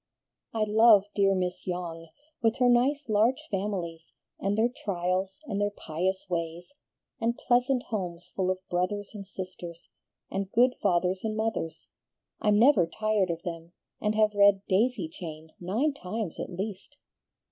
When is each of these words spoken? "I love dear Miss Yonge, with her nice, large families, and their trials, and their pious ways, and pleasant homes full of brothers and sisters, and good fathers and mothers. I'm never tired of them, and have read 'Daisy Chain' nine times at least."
"I 0.51 0.63
love 0.63 1.05
dear 1.13 1.35
Miss 1.35 1.67
Yonge, 1.67 2.07
with 2.41 2.57
her 2.57 2.67
nice, 2.67 3.07
large 3.07 3.43
families, 3.51 4.13
and 4.39 4.57
their 4.57 4.67
trials, 4.67 5.37
and 5.45 5.61
their 5.61 5.69
pious 5.69 6.25
ways, 6.27 6.73
and 7.19 7.37
pleasant 7.37 7.83
homes 7.83 8.29
full 8.35 8.49
of 8.49 8.67
brothers 8.67 9.11
and 9.13 9.27
sisters, 9.27 9.89
and 10.31 10.51
good 10.51 10.73
fathers 10.81 11.23
and 11.23 11.37
mothers. 11.37 11.85
I'm 12.41 12.57
never 12.57 12.87
tired 12.87 13.29
of 13.29 13.43
them, 13.43 13.73
and 14.01 14.15
have 14.15 14.33
read 14.33 14.63
'Daisy 14.67 15.07
Chain' 15.07 15.51
nine 15.59 15.93
times 15.93 16.39
at 16.39 16.49
least." 16.49 16.97